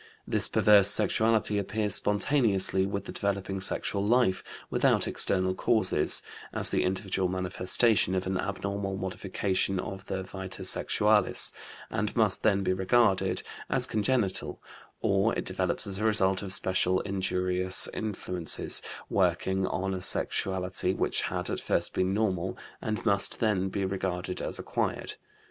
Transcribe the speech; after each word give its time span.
This 0.27 0.47
perverse 0.47 0.87
sexuality 0.89 1.59
appears 1.59 1.93
spontaneously 1.93 2.87
with 2.87 3.05
the 3.05 3.11
developing 3.11 3.61
sexual 3.61 4.03
life, 4.03 4.43
without 4.71 5.07
external 5.07 5.53
causes, 5.53 6.23
as 6.51 6.71
the 6.71 6.81
individual 6.83 7.27
manifestation 7.29 8.15
of 8.15 8.25
an 8.25 8.39
abnormal 8.39 8.97
modification 8.97 9.79
of 9.79 10.07
the 10.07 10.23
vita 10.23 10.63
sexualis, 10.63 11.51
and 11.91 12.15
must 12.15 12.41
then 12.41 12.63
be 12.63 12.73
regarded 12.73 13.43
as 13.69 13.85
congenital; 13.85 14.59
or 15.01 15.35
it 15.35 15.45
develops 15.45 15.85
as 15.85 15.99
a 15.99 16.03
result 16.03 16.41
of 16.41 16.51
special 16.51 17.01
injurious 17.01 17.87
influences 17.93 18.81
working 19.07 19.67
on 19.67 19.93
a 19.93 20.01
sexuality 20.01 20.95
which 20.95 21.21
had 21.21 21.47
at 21.47 21.59
first 21.59 21.93
been 21.93 22.11
normal, 22.11 22.57
and 22.81 23.05
must 23.05 23.39
then 23.39 23.69
be 23.69 23.85
regarded 23.85 24.41
as 24.41 24.57
acquired. 24.57 25.13